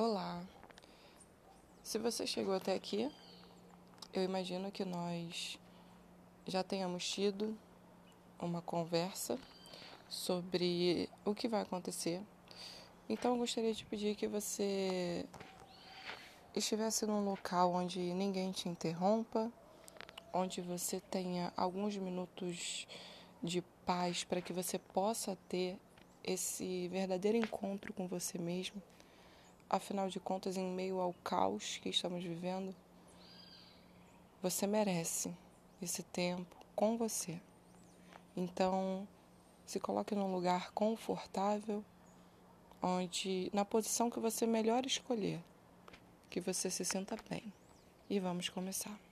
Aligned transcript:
Olá! 0.00 0.40
Se 1.82 1.98
você 1.98 2.24
chegou 2.24 2.54
até 2.54 2.72
aqui, 2.72 3.10
eu 4.12 4.22
imagino 4.22 4.70
que 4.70 4.84
nós 4.84 5.58
já 6.46 6.62
tenhamos 6.62 7.04
tido 7.10 7.58
uma 8.38 8.62
conversa 8.62 9.36
sobre 10.08 11.10
o 11.24 11.34
que 11.34 11.48
vai 11.48 11.62
acontecer. 11.62 12.22
Então 13.08 13.32
eu 13.32 13.38
gostaria 13.38 13.74
de 13.74 13.84
pedir 13.86 14.14
que 14.14 14.28
você 14.28 15.26
estivesse 16.54 17.04
num 17.04 17.24
local 17.24 17.72
onde 17.72 17.98
ninguém 17.98 18.52
te 18.52 18.68
interrompa, 18.68 19.50
onde 20.32 20.60
você 20.60 21.00
tenha 21.10 21.52
alguns 21.56 21.96
minutos 21.96 22.86
de 23.42 23.62
paz 23.84 24.22
para 24.22 24.40
que 24.40 24.52
você 24.52 24.78
possa 24.78 25.36
ter 25.48 25.76
esse 26.22 26.86
verdadeiro 26.86 27.36
encontro 27.36 27.92
com 27.92 28.06
você 28.06 28.38
mesmo 28.38 28.80
Afinal 29.70 30.08
de 30.08 30.18
contas, 30.18 30.56
em 30.56 30.64
meio 30.64 30.98
ao 30.98 31.12
caos 31.22 31.78
que 31.82 31.90
estamos 31.90 32.24
vivendo, 32.24 32.74
você 34.42 34.66
merece 34.66 35.34
esse 35.82 36.02
tempo 36.02 36.56
com 36.74 36.96
você. 36.96 37.38
Então, 38.36 39.06
se 39.66 39.78
coloque 39.78 40.14
num 40.14 40.32
lugar 40.32 40.70
confortável, 40.72 41.84
onde 42.80 43.50
na 43.52 43.64
posição 43.64 44.08
que 44.08 44.20
você 44.20 44.46
melhor 44.46 44.86
escolher, 44.86 45.40
que 46.30 46.40
você 46.40 46.70
se 46.70 46.84
sinta 46.84 47.16
bem. 47.28 47.52
E 48.08 48.18
vamos 48.18 48.48
começar. 48.48 49.07